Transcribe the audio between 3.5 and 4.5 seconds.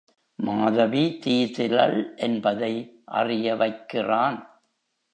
வைக்கிறான்.